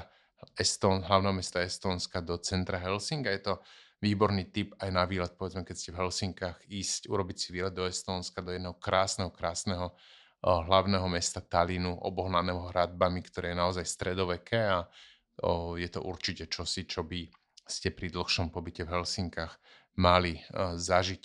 [0.56, 3.32] Eston, hlavného mesta Estónska do centra Helsinga.
[3.36, 3.54] Je to
[4.00, 7.84] výborný typ aj na výlet, povedzme, keď ste v Helsinkách, ísť, urobiť si výlet do
[7.84, 14.72] Estónska, do jedného krásneho, krásneho uh, hlavného mesta Talinu, obohnaného hradbami, ktoré je naozaj stredoveké
[14.72, 17.28] a uh, je to určite čosi, čo by
[17.68, 19.60] ste pri dlhšom pobyte v Helsinkách
[20.00, 21.24] mali uh, zažiť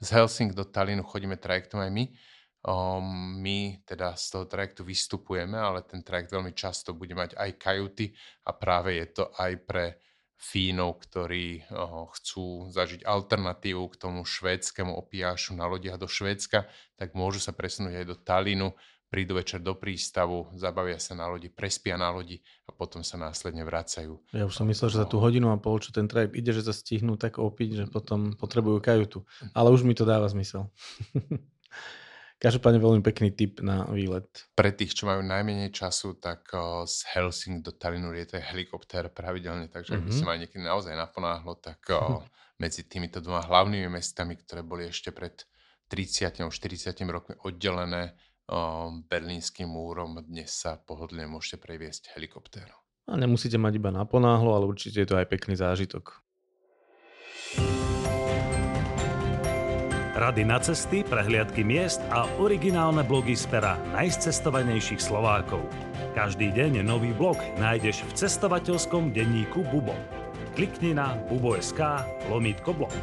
[0.00, 2.04] z Helsing do Talinu chodíme trajektom aj my.
[2.66, 7.50] Um, my teda z toho trajektu vystupujeme, ale ten trajekt veľmi často bude mať aj
[7.62, 8.10] kajuty
[8.42, 9.84] a práve je to aj pre
[10.36, 17.16] Fínov, ktorí uh, chcú zažiť alternatívu k tomu švédskému opiášu na lodiach do Švédska, tak
[17.16, 21.94] môžu sa presunúť aj do Talinu, prídu večer do prístavu, zabavia sa na lodi, prespia
[21.94, 24.18] na lodi a potom sa následne vracajú.
[24.34, 26.66] Ja už som myslel, že za tú hodinu a pol, čo ten trajekt ide, že
[26.66, 29.22] sa stihnú tak opiť, že potom potrebujú kajutu.
[29.54, 30.66] Ale už mi to dáva zmysel.
[32.36, 34.28] Každopádne veľmi pekný tip na výlet.
[34.52, 36.52] Pre tých, čo majú najmenej času, tak
[36.84, 40.04] z Helsing do Tallinnu je to helikoptér pravidelne, takže mm-hmm.
[40.04, 40.28] ak by si mhm.
[40.28, 41.80] mali niekedy naozaj naponáhlo, tak
[42.62, 45.48] medzi týmito dvoma hlavnými mestami, ktoré boli ešte pred
[45.88, 48.12] 30 40 rokmi oddelené
[49.10, 52.78] berlínskym múrom, dnes sa pohodlne môžete previesť helikoptérom.
[53.06, 56.26] A nemusíte mať iba naponáhlo, ale určite je to aj pekný zážitok.
[60.16, 65.60] Rady na cesty, prehliadky miest a originálne blogy z pera najcestovanejších Slovákov.
[66.16, 69.92] Každý deň nový blog nájdeš v cestovateľskom denníku Bubo.
[70.56, 72.00] Klikni na bubo.sk
[72.32, 72.96] lomítko blog.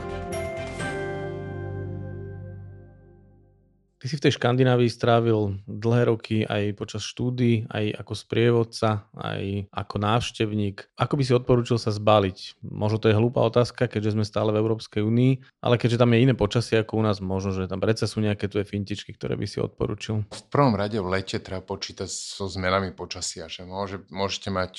[4.04, 9.72] Ty si v tej Škandinávii strávil dlhé roky aj počas štúdy, aj ako sprievodca, aj
[9.72, 10.92] ako návštevník.
[11.00, 12.60] Ako by si odporúčil sa zbaliť?
[12.68, 16.20] Možno to je hlúpa otázka, keďže sme stále v Európskej únii, ale keďže tam je
[16.20, 19.48] iné počasie ako u nás, možno, že tam predsa sú nejaké tvoje fintičky, ktoré by
[19.48, 20.28] si odporúčil.
[20.36, 24.74] V prvom rade v lete treba počítať so zmenami počasia, že môže, môžete mať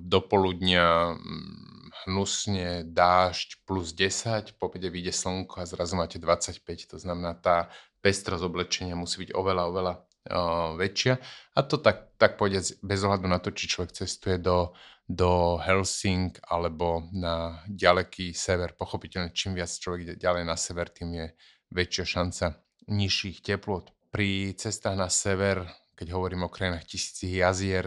[0.00, 6.56] do poludnia mm, hnusne dážď plus 10, po vyjde slnko a zrazu máte 25,
[6.88, 7.68] to znamená tá
[8.02, 11.14] pestrosť oblečenia musí byť oveľa, oveľa uh, väčšia.
[11.54, 14.74] A to tak, tak povedať bez ohľadu na to, či človek cestuje do,
[15.06, 18.74] do Helsing alebo na ďaleký sever.
[18.74, 21.26] Pochopiteľne, čím viac človek ide ďalej na sever, tým je
[21.72, 22.46] väčšia šanca
[22.90, 23.94] nižších teplot.
[24.12, 25.64] Pri cestách na sever
[26.02, 27.86] keď hovorím o krajinách tisícich jazier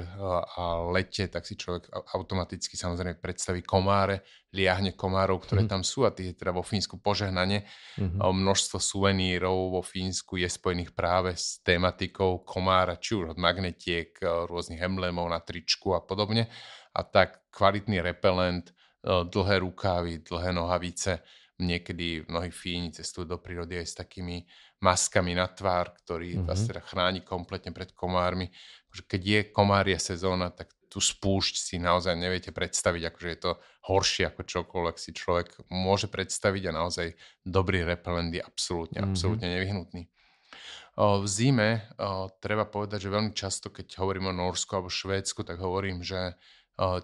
[0.56, 4.24] a lete, tak si človek automaticky samozrejme predstaví komáre,
[4.56, 5.76] liahne komárov, ktoré mm-hmm.
[5.76, 7.68] tam sú a tie teda vo Fínsku požehnanie.
[8.00, 8.24] Mm-hmm.
[8.24, 14.80] Množstvo suvenírov vo Fínsku je spojených práve s tematikou komára, či už od magnetiek, rôznych
[14.80, 16.48] emblémov na tričku a podobne.
[16.96, 18.72] A tak kvalitný repelent,
[19.04, 21.20] dlhé rukávy, dlhé nohavice,
[21.60, 24.48] niekedy mnohí Fíni cestujú do prírody aj s takými
[24.84, 26.48] maskami na tvár, ktorý mm-hmm.
[26.48, 28.52] vás teda chráni kompletne pred komármi.
[28.92, 33.52] Keď je komária sezóna, tak tú spúšť si naozaj neviete predstaviť, akože je to
[33.92, 37.08] horšie ako čokoľvek si človek môže predstaviť a naozaj
[37.44, 39.12] dobrý repelent je absolútne, mm-hmm.
[39.12, 40.04] absolútne nevyhnutný.
[40.96, 41.92] V zime
[42.40, 46.40] treba povedať, že veľmi často, keď hovorím o Norsku alebo Švédsku, tak hovorím, že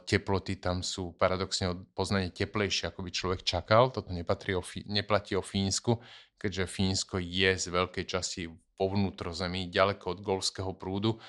[0.03, 3.87] teploty tam sú paradoxne o poznanie teplejšie, ako by človek čakal.
[3.91, 6.03] Toto nepatrí o, neplatí o Fínsku,
[6.35, 11.21] keďže Fínsko je z veľkej časti vo vnútrozemí, ďaleko od golfského prúdu,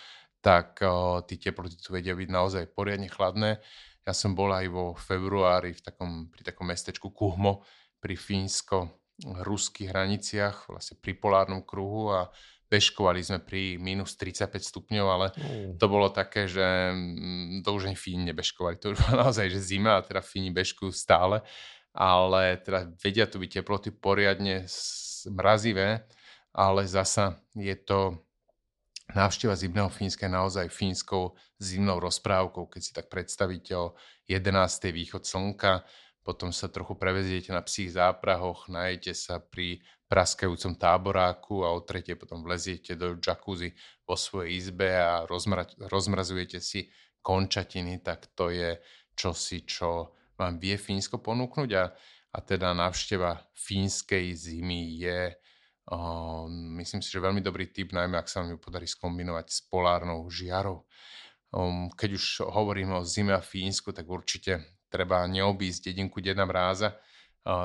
[0.43, 0.83] tak
[1.31, 3.63] tie teploty tu vedia byť naozaj poriadne chladné.
[4.03, 7.63] Ja som bol aj vo februári v takom, pri takom mestečku Kuhmo
[8.03, 12.27] pri fínsko-ruských hraniciach, vlastne pri polárnom kruhu a
[12.73, 15.77] bežkovali sme pri minus 35 stupňov, ale mm.
[15.77, 16.65] to bolo také, že
[16.97, 18.81] mm, to už ani Fíni nebežkovali.
[18.81, 21.45] To už bolo naozaj, že zima a teda Fíni bežkujú stále
[21.93, 24.65] ale teda vedia tu byť teploty poriadne
[25.29, 26.09] mrazivé,
[26.53, 28.17] ale zasa je to
[29.13, 33.93] návšteva zimného Fínska je naozaj fínskou zimnou rozprávkou, keď si tak predstavíte o
[34.25, 34.89] 11.
[34.89, 35.85] východ slnka,
[36.25, 42.21] potom sa trochu preveziete na psích záprahoch, najete sa pri praskajúcom táboráku a o tretie
[42.21, 43.73] potom vleziete do jacuzzi
[44.05, 46.93] vo svojej izbe a rozmra- rozmrazujete si
[47.25, 48.77] končatiny, tak to je
[49.17, 51.85] čosi, čo vám vie Fínsko ponúknuť a,
[52.37, 55.33] a teda návšteva fínskej zimy je
[55.89, 56.45] uh,
[56.77, 60.29] myslím si, že veľmi dobrý typ, najmä ak sa vám ju podarí skombinovať s polárnou
[60.29, 60.85] žiarou.
[61.53, 66.97] Um, keď už hovorím o zime a Fínsku, tak určite treba neobísť dedinku Deda Mráza.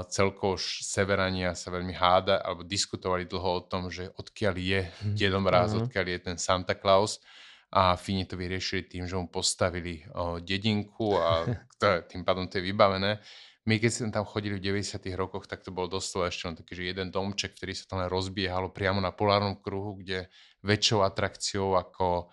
[0.10, 5.38] Celkovo severania sa veľmi háda alebo diskutovali dlho o tom, že odkiaľ je hm, Dedo
[5.38, 5.86] Mráz, mm-hmm.
[5.86, 7.22] odkiaľ je ten Santa Claus
[7.70, 11.46] a Fíni to vyriešili tým, že mu postavili o, dedinku a
[12.10, 13.22] tým pádom to je vybavené.
[13.68, 16.72] My keď sme tam chodili v 90 rokoch, tak to bol doslova ešte len taký,
[16.72, 20.32] že jeden domček, ktorý sa tam rozbiehalo priamo na polárnom kruhu, kde
[20.64, 22.32] väčšou atrakciou ako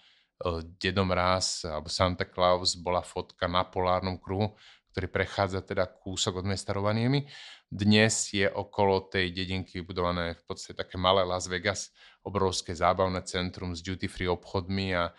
[0.78, 4.54] Dedo Mráz alebo Santa Claus bola fotka na polárnom kruhu,
[4.94, 7.26] ktorý prechádza teda kúsok od mesta Rovaniemi.
[7.66, 11.90] Dnes je okolo tej dedinky vybudované v podstate také malé Las Vegas,
[12.22, 15.10] obrovské zábavné centrum s duty free obchodmi a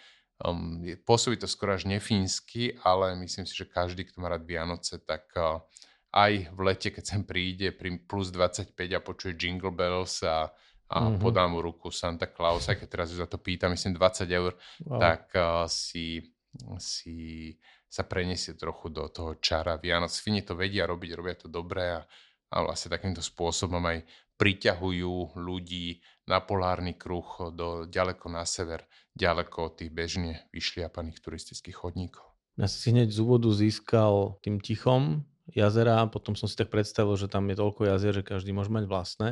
[0.48, 4.96] um, pôsobí to skoro až nefínsky, ale myslím si, že každý, kto má rád Vianoce,
[5.04, 5.60] tak uh,
[6.16, 10.48] aj v lete, keď sem príde pri plus 25 a počuje Jingle Bells a,
[10.88, 11.20] a mm-hmm.
[11.20, 14.56] podá mu ruku Santa Claus, aj keď teraz za to pýta, myslím 20 eur,
[14.88, 15.04] wow.
[15.04, 16.24] tak uh, si,
[16.80, 17.52] si
[17.96, 20.12] sa preniesie trochu do toho čara Vianoc.
[20.12, 22.04] Fini to vedia robiť, robia to dobre a
[22.56, 24.08] a vlastne takýmto spôsobom aj
[24.40, 31.76] priťahujú ľudí na polárny kruh do ďaleko na sever, ďaleko od tých bežne vyšliapaných turistických
[31.76, 32.26] chodníkov.
[32.56, 37.32] Ja si hneď z úvodu získal tým tichom jazera, potom som si tak predstavil, že
[37.32, 39.30] tam je toľko jazier, že každý môže mať vlastné.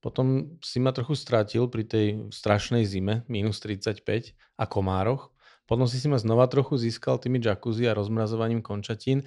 [0.00, 5.30] Potom si ma trochu strátil pri tej strašnej zime, minus 35 a komároch.
[5.70, 9.22] Potom si si ma znova trochu získal tými jacuzzi a rozmrazovaním končatín.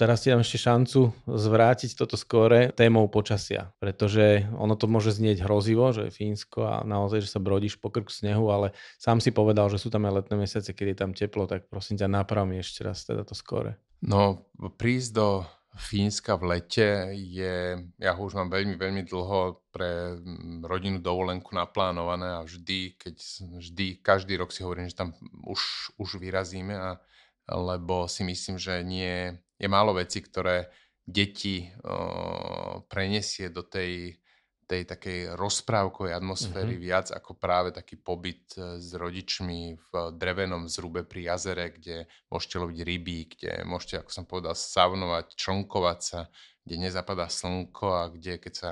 [0.00, 5.44] Teraz ti dám ešte šancu zvrátiť toto skore témou počasia, pretože ono to môže znieť
[5.44, 9.36] hrozivo, že je Fínsko a naozaj, že sa brodíš po krku snehu, ale sám si
[9.36, 12.48] povedal, že sú tam aj letné mesiace, keď je tam teplo, tak prosím ťa, naprav
[12.48, 13.76] mi ešte raz teda to skore.
[14.00, 14.48] No,
[14.80, 15.28] prísť do
[15.72, 21.56] Fínska v lete je, ja ho už mám veľmi, veľmi dlho pre mm, rodinu dovolenku
[21.56, 23.16] naplánované a vždy, keď
[23.56, 25.16] vždy, každý rok si hovorím, že tam
[25.48, 27.00] už, už vyrazíme, a,
[27.48, 30.68] lebo si myslím, že nie, je málo vecí, ktoré
[31.08, 34.21] deti o, prenesie do tej
[34.66, 36.86] tej takej rozprávkovej atmosféry mm-hmm.
[36.86, 42.56] viac ako práve taký pobyt e, s rodičmi v drevenom zrube pri jazere, kde môžete
[42.62, 46.20] loviť ryby, kde môžete, ako som povedal, savnovať, člnkovať sa,
[46.62, 48.70] kde nezapadá slnko a kde keď sa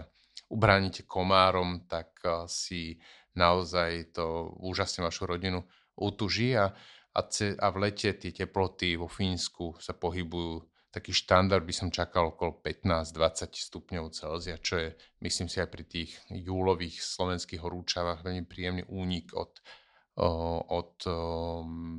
[0.51, 3.03] ubránite komárom, tak e, si
[3.35, 5.63] naozaj to úžasne vašu rodinu
[5.99, 6.73] utuží a,
[7.15, 11.89] a, ce, a v lete tie teploty vo Fínsku sa pohybujú taký štandard by som
[11.95, 14.89] čakal okolo 15-20 stupňov Celzia, čo je,
[15.23, 19.63] myslím si, aj pri tých júlových slovenských horúčavách veľmi príjemný únik od,
[20.67, 20.93] od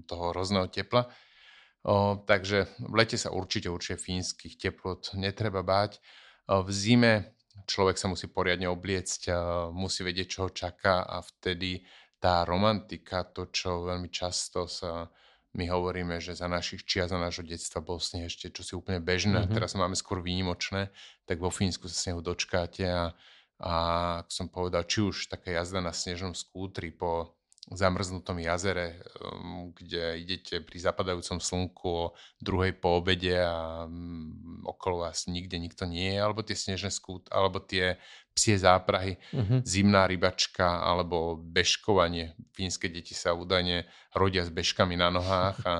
[0.05, 1.07] toho hrozného tepla.
[2.27, 5.97] Takže v lete sa určite, určite fínskych teplot netreba báť.
[6.45, 9.33] V zime človek sa musí poriadne obliecť,
[9.73, 11.81] musí vedieť, čo ho čaká a vtedy
[12.21, 15.09] tá romantika, to, čo veľmi často sa
[15.51, 19.43] my hovoríme, že za našich čia, za nášho detstva bol sneh ešte čosi úplne bežné,
[19.43, 19.55] mm-hmm.
[19.55, 20.95] teraz máme skôr výnimočné,
[21.27, 23.11] tak vo Fínsku sa snehu dočkáte a,
[23.59, 23.73] a
[24.23, 27.35] ako som povedal, či už taká jazda na snežnom skútri po
[27.69, 32.05] zamrznutom jazere, um, kde idete pri zapadajúcom slnku o
[32.41, 37.29] druhej po obede a um, okolo vás nikde nikto nie je, alebo tie snežné skút,
[37.29, 38.01] alebo tie
[38.33, 39.61] psie záprahy, uh-huh.
[39.61, 42.33] zimná rybačka alebo bežkovanie.
[42.55, 45.75] Fínske deti sa údajne rodia s bežkami na nohách a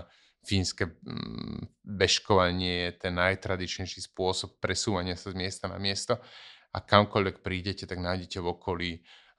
[0.45, 6.21] fínske um, bežkovanie je ten najtradičnejší spôsob presúvania sa z miesta na miesto
[6.71, 8.91] a kamkoľvek prídete, tak nájdete v okolí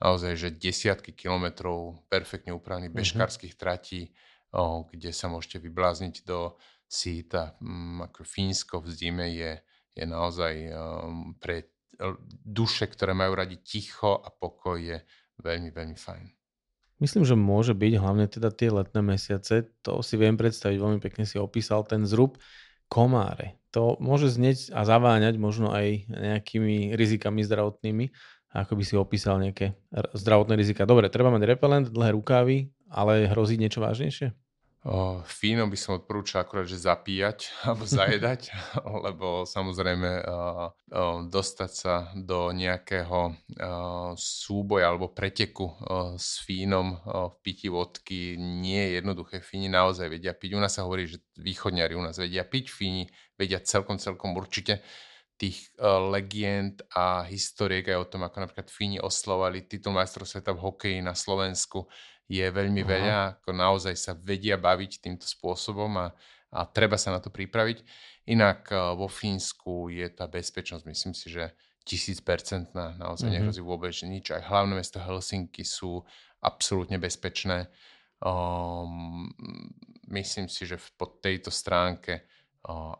[0.02, 3.06] naozaj, že desiatky kilometrov perfektne upravených mm-hmm.
[3.06, 4.10] bežkárskych tratí,
[4.50, 6.58] o, kde sa môžete vyblázniť do
[6.90, 7.54] síta.
[7.62, 9.62] Mm, ako Fínsko v zime je,
[9.94, 11.70] je naozaj um, pre
[12.42, 14.98] duše, ktoré majú radi ticho a pokoj, je
[15.38, 16.26] veľmi, veľmi fajn.
[17.02, 21.26] Myslím, že môže byť, hlavne teda tie letné mesiace, to si viem predstaviť, veľmi pekne
[21.26, 22.38] si opísal ten zrub,
[22.86, 23.58] komáre.
[23.74, 28.12] To môže znieť a zaváňať možno aj nejakými rizikami zdravotnými,
[28.52, 29.72] ako by si opísal nejaké
[30.12, 30.84] zdravotné rizika.
[30.84, 34.36] Dobre, treba mať repelent, dlhé rukávy, ale hrozí niečo vážnejšie?
[34.82, 38.50] O, Fínom by som odporúčal akorát, že zapíjať alebo zajedať,
[39.06, 40.26] lebo samozrejme
[41.30, 43.38] dostať sa do nejakého
[44.18, 45.70] súboja alebo preteku
[46.18, 49.38] s Fínom v pití vodky nie je jednoduché.
[49.38, 50.58] Fíni naozaj vedia piť.
[50.58, 53.06] U nás sa hovorí, že východňari u nás vedia piť, Fíni
[53.38, 54.82] vedia celkom, celkom určite
[55.42, 60.54] tých uh, legend a historiek aj o tom, ako napríklad Fíni oslovali titul majstrov sveta
[60.54, 61.90] v hokeji na Slovensku,
[62.30, 62.88] je veľmi Aha.
[62.88, 66.14] veľa, ako naozaj sa vedia baviť týmto spôsobom a,
[66.54, 67.82] a treba sa na to pripraviť.
[68.30, 71.50] Inak uh, vo Fínsku je tá bezpečnosť, myslím si, že
[71.82, 73.42] tisícpercentná, naozaj mm-hmm.
[73.42, 74.30] nehrozí vôbec nič.
[74.30, 76.06] Aj hlavné mesto Helsinky sú
[76.38, 77.66] absolútne bezpečné.
[78.22, 79.26] Um,
[80.06, 82.30] myslím si, že po tejto stránke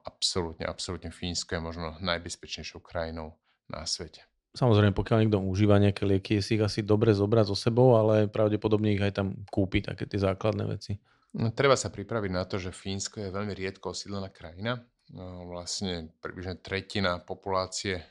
[0.03, 3.39] absolútne, absolútne Fínsko je možno najbezpečnejšou krajinou
[3.71, 4.27] na svete.
[4.53, 8.29] Samozrejme, pokiaľ niekto užíva nejaké lieky, je si ich asi dobre zobrať so sebou, ale
[8.29, 11.01] pravdepodobne ich aj tam kúpi, také tie základné veci.
[11.33, 14.85] No, treba sa pripraviť na to, že Fínsko je veľmi riedko osídlená krajina.
[15.09, 18.05] No, vlastne približne tretina populácie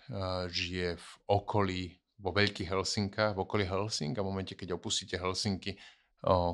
[0.50, 5.78] žije v okolí, vo veľkých Helsinkách, v okolí Helsing a v momente, keď opustíte Helsinky,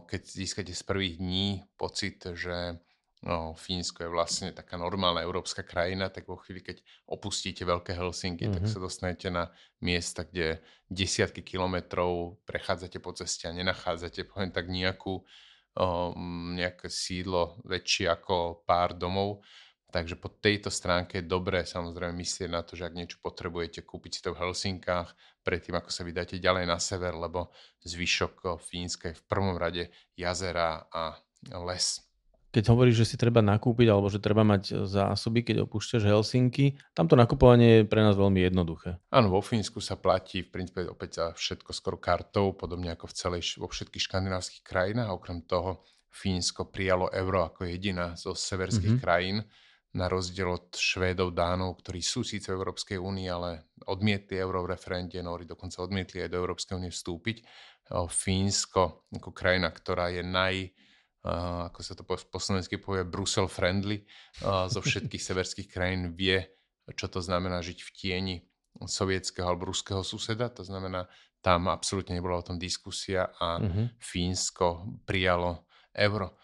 [0.03, 2.79] keď získate z prvých dní pocit, že
[3.25, 8.45] no, Fínsko je vlastne taká normálna európska krajina, tak vo chvíli, keď opustíte veľké Helsinky,
[8.45, 8.56] mm-hmm.
[8.56, 8.71] tak mhm.
[8.71, 9.49] sa dostanete na
[9.82, 15.25] miesta, kde desiatky kilometrov prechádzate po ceste a nenachádzate, poviem tak, nejakú,
[15.77, 19.42] um, nejaké sídlo väčšie ako pár domov.
[19.87, 24.19] Takže po tejto stránke je dobré samozrejme myslieť na to, že ak niečo potrebujete, kúpiť
[24.19, 25.15] si to v Helsinkách,
[25.48, 27.56] predtým ako sa vydáte ďalej na sever, lebo
[27.87, 29.87] zvyšok Fínska je v prvom rade
[30.19, 31.15] jazera a
[31.63, 32.06] les.
[32.48, 37.19] Keď hovoríš, že si treba nakúpiť alebo že treba mať zásoby, keď opúšťaš Helsinky, tamto
[37.19, 38.98] nakupovanie je pre nás veľmi jednoduché.
[39.12, 43.13] Áno, vo Fínsku sa platí v princípe opäť za všetko skoro kartou, podobne ako v
[43.13, 45.12] celej, vo všetkých škandinávskych krajinách.
[45.12, 49.06] Okrem toho Fínsko prijalo euro ako jediná zo severských mm-hmm.
[49.06, 49.43] krajín,
[49.98, 54.77] na rozdiel od Švédov, Dánov, ktorí sú síce v Európskej únii, ale odmietli euro v
[54.77, 57.41] referende, Nóri dokonca odmietli aj do Európskej únie vstúpiť.
[57.89, 60.69] Fínsko ako krajina, ktorá je naj
[61.28, 64.08] uh, ako sa to po, po slovensky povie, Brusel friendly
[64.48, 66.48] uh, zo všetkých severských krajín vie,
[66.96, 68.36] čo to znamená žiť v tieni
[68.80, 70.48] sovietského alebo ruského suseda.
[70.56, 71.10] To znamená,
[71.42, 73.92] tam absolútne nebola o tom diskusia a uh-huh.
[74.00, 76.38] Fínsko prijalo euro.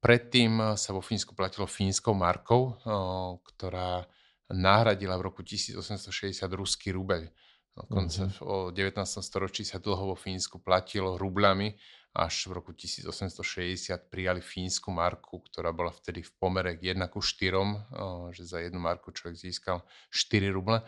[0.00, 4.08] Predtým sa vo Fínsku platilo fínskou markou, uh, ktorá
[4.50, 7.28] nahradila v roku 1860 ruský rubeľ.
[7.76, 8.72] Dokonca uh-huh.
[8.72, 8.96] o 19.
[9.20, 11.76] storočí sa dlho vo Fínsku platilo rubľami
[12.10, 18.34] až v roku 1860 prijali fínsku marku, ktorá bola vtedy v pomere 1 ku 4,
[18.34, 20.82] že za jednu marku človek získal 4 ruble.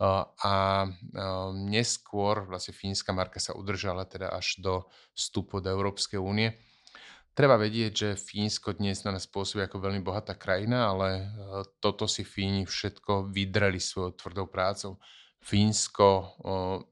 [0.00, 0.86] A
[1.52, 6.56] neskôr vlastne fínska marka sa udržala teda až do vstupu do Európskej únie.
[7.30, 11.30] Treba vedieť, že Fínsko dnes na nás pôsobí ako veľmi bohatá krajina, ale
[11.78, 14.98] toto si Fíni všetko vydreli svojou tvrdou prácou.
[15.40, 16.36] Fínsko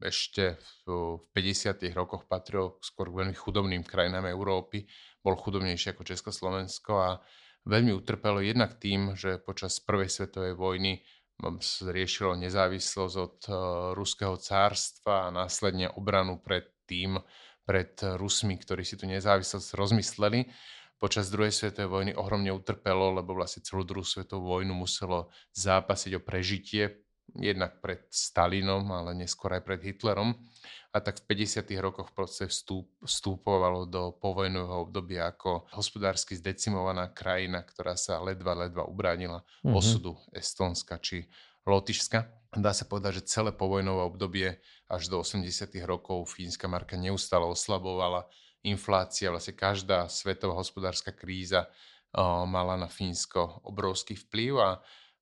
[0.00, 0.56] ešte
[0.88, 1.84] v 50.
[1.92, 4.88] rokoch patrilo skôr k veľmi chudobným krajinám Európy,
[5.20, 7.10] bol chudobnejší ako Československo a
[7.68, 11.04] veľmi utrpelo jednak tým, že počas prvej svetovej vojny
[11.86, 13.36] riešilo nezávislosť od
[13.94, 17.20] ruského cárstva a následne obranu pred tým,
[17.62, 20.48] pred Rusmi, ktorí si tu nezávislosť rozmysleli.
[20.98, 26.24] Počas druhej svetovej vojny ohromne utrpelo, lebo vlastne celú druhú svetovú vojnu muselo zápasiť o
[26.24, 30.32] prežitie jednak pred Stalinom, ale neskôr aj pred Hitlerom.
[30.88, 31.68] A tak v 50.
[31.84, 38.88] rokoch proste vstúp, vstúpovalo do povojnového obdobia ako hospodársky zdecimovaná krajina, ktorá sa ledva, ledva
[38.88, 39.76] ubránila mm-hmm.
[39.76, 41.28] osudu Estónska či
[41.68, 42.24] Lotyšska.
[42.56, 44.56] Dá sa povedať, že celé povojnové obdobie
[44.88, 45.68] až do 80.
[45.84, 48.24] rokov fínska marka neustále oslabovala.
[48.64, 54.70] Inflácia, vlastne každá svetová hospodárska kríza uh, mala na Fínsko obrovský vplyv a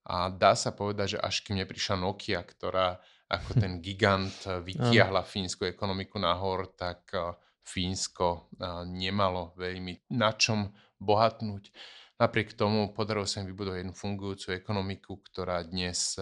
[0.07, 5.27] a dá sa povedať, že až kým neprišla Nokia, ktorá ako ten gigant eh, vytiahla
[5.27, 7.35] fínsku ekonomiku nahor, tak eh,
[7.67, 10.71] Fínsko eh, nemalo veľmi na čom
[11.03, 11.75] bohatnúť.
[12.17, 16.17] Napriek tomu podarilo sa im vybudovať jednu fungujúcu ekonomiku, ktorá dnes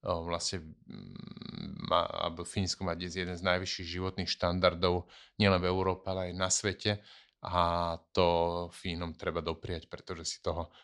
[0.00, 5.04] vlastne mm, má, alebo Fínsko má dnes jeden z najvyšších životných štandardov
[5.36, 7.04] nielen v Európe, ale aj na svete
[7.44, 8.26] a to
[8.74, 10.74] Fínom treba dopriať, pretože si toho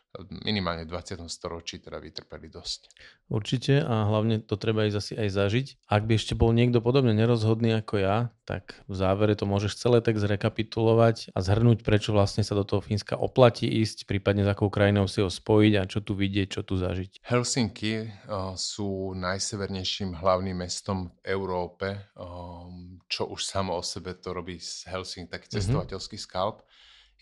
[0.46, 1.26] minimálne v 20.
[1.26, 2.80] storočí teda vytrpeli dosť.
[3.26, 5.66] Určite a hlavne to treba ísť asi aj zažiť.
[5.88, 10.04] Ak by ešte bol niekto podobne nerozhodný ako ja, tak v závere to môžeš celé
[10.04, 14.68] tak zrekapitulovať a zhrnúť, prečo vlastne sa do toho Fínska oplatí ísť, prípadne s akou
[14.68, 17.24] krajinou si ho spojiť a čo tu vidieť, čo tu zažiť.
[17.24, 24.36] Helsinky uh, sú najsevernejším hlavným mestom v Európe, um, čo už samo o sebe to
[24.36, 25.54] robí z Helsinki taký mhm.
[25.58, 26.28] cestovateľský mm-hmm.
[26.28, 26.60] skalp.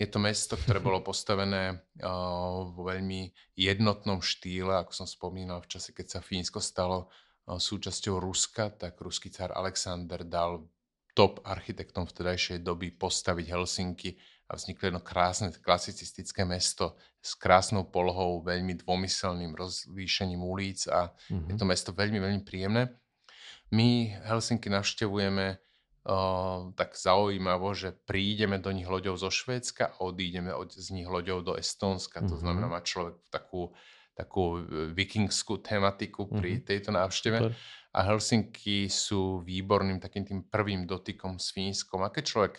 [0.00, 5.70] Je to mesto, ktoré bolo postavené uh, vo veľmi jednotnom štýle, ako som spomínal v
[5.76, 10.64] čase, keď sa Fínsko stalo uh, súčasťou Ruska, tak ruský car Alexander dal
[11.12, 14.16] top architektom vtedajšej doby postaviť Helsinky
[14.48, 21.48] a vzniklo jedno krásne klasicistické mesto s krásnou polohou, veľmi dvomyselným rozlíšením ulic a mm-hmm.
[21.52, 22.92] je to mesto veľmi, veľmi príjemné.
[23.72, 25.56] My Helsinky navštevujeme
[26.74, 31.46] tak zaujímavo, že prídeme do nich loďou zo Švédska a odídeme od, z nich loďou
[31.46, 32.18] do Estónska.
[32.18, 32.30] Mm-hmm.
[32.30, 32.42] To mhm.
[32.42, 33.70] znamená, má človek takú,
[34.10, 36.66] takú e, vikingskú tematiku pri mm-hmm.
[36.66, 37.38] tejto návšteve.
[37.38, 37.54] Super.
[37.92, 42.02] A Helsinky sú výborným takým tým prvým dotykom s Fínskom.
[42.02, 42.54] A keď človek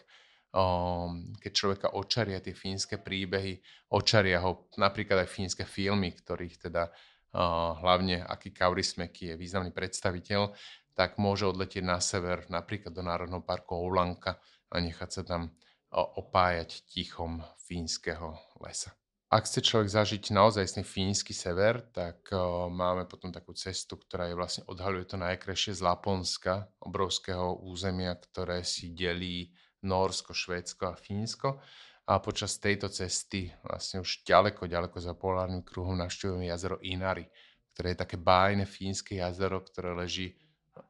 [0.53, 3.59] um, keď človeka očaria tie fínske príbehy,
[3.91, 6.93] očaria ho napríklad aj fínske filmy, ktorých teda
[7.33, 10.53] uh, hlavne Aki Kaurismäki je významný predstaviteľ,
[10.93, 14.37] tak môže odletieť na sever, napríklad do Národného parku Oulanka
[14.69, 15.53] a nechať sa tam
[15.93, 18.93] opájať tichom fínskeho lesa.
[19.33, 22.29] Ak chce človek zažiť naozaj fínsky sever, tak
[22.69, 28.61] máme potom takú cestu, ktorá je vlastne odhaľuje to najkrajšie z Laponska, obrovského územia, ktoré
[28.61, 29.49] si delí
[29.81, 31.57] Norsko, Švédsko a Fínsko.
[32.05, 37.25] A počas tejto cesty vlastne už ďaleko, ďaleko za polárnym kruhom navštevujeme jazero Inari,
[37.73, 40.37] ktoré je také bájne fínske jazero, ktoré leží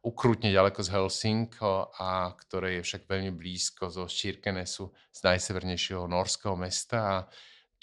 [0.04, 6.56] ukrutne ďaleko z Helsinko a ktoré je však veľmi blízko zo Širkenesu, z najsevernejšieho norského
[6.56, 7.18] mesta a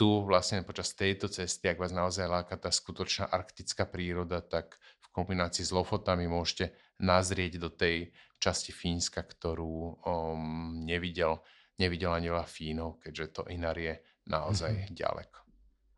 [0.01, 5.07] tu vlastne počas tejto cesty, ak vás naozaj láka tá skutočná arktická príroda, tak v
[5.13, 6.73] kombinácii s Lofotami môžete
[7.05, 8.09] nazrieť do tej
[8.41, 11.45] časti Fínska, ktorú um, nevidel,
[11.77, 14.97] nevidel ani veľa Fínov, keďže to Inar je naozaj mm-hmm.
[14.97, 15.50] ďaleko.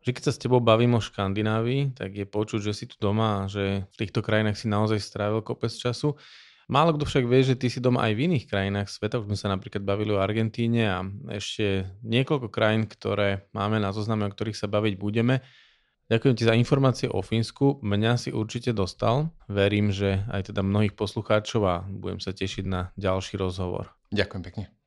[0.03, 3.47] Že keď sa s tebou bavím o Škandinávii, tak je počuť, že si tu doma
[3.47, 6.19] a že v týchto krajinách si naozaj strávil kopec času.
[6.71, 9.19] Málo kto však vie, že ty si doma aj v iných krajinách sveta.
[9.19, 10.99] Už sme sa napríklad bavili o Argentíne a
[11.35, 15.43] ešte niekoľko krajín, ktoré máme na zozname, o ktorých sa baviť budeme.
[16.11, 17.81] Ďakujem ti za informácie o Fínsku.
[17.81, 19.33] Mňa si určite dostal.
[19.49, 23.93] Verím, že aj teda mnohých poslucháčov a budem sa tešiť na ďalší rozhovor.
[24.13, 24.82] Ďakujem pekne.